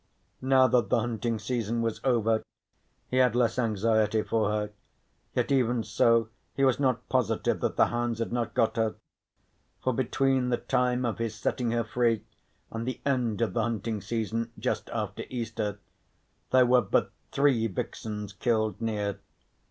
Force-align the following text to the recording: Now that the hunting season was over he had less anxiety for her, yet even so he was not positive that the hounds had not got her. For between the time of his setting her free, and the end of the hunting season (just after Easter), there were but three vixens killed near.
Now 0.41 0.65
that 0.65 0.89
the 0.89 0.99
hunting 0.99 1.37
season 1.37 1.83
was 1.83 2.01
over 2.03 2.41
he 3.07 3.17
had 3.17 3.35
less 3.35 3.59
anxiety 3.59 4.23
for 4.23 4.49
her, 4.49 4.71
yet 5.35 5.51
even 5.51 5.83
so 5.83 6.29
he 6.55 6.63
was 6.65 6.79
not 6.79 7.07
positive 7.07 7.59
that 7.59 7.75
the 7.77 7.85
hounds 7.85 8.17
had 8.17 8.33
not 8.33 8.55
got 8.55 8.77
her. 8.77 8.95
For 9.83 9.93
between 9.93 10.49
the 10.49 10.57
time 10.57 11.05
of 11.05 11.19
his 11.19 11.35
setting 11.35 11.69
her 11.69 11.83
free, 11.83 12.23
and 12.71 12.87
the 12.87 12.99
end 13.05 13.41
of 13.41 13.53
the 13.53 13.61
hunting 13.61 14.01
season 14.01 14.51
(just 14.57 14.89
after 14.89 15.23
Easter), 15.29 15.77
there 16.49 16.65
were 16.65 16.81
but 16.81 17.11
three 17.31 17.67
vixens 17.67 18.33
killed 18.33 18.81
near. 18.81 19.19